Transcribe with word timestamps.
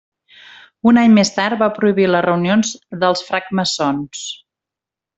Un 0.91 0.99
any 1.01 1.11
més 1.17 1.31
tard 1.35 1.59
va 1.59 1.67
prohibir 1.77 2.09
les 2.13 2.25
reunions 2.29 2.75
dels 3.05 3.25
francmaçons. 3.31 4.29